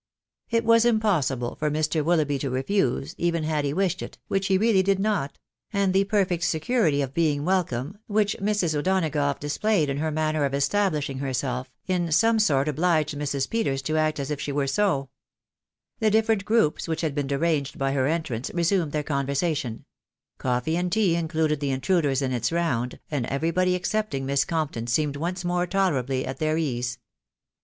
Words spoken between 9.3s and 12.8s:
displayed in her manner of establishing herself, in some sort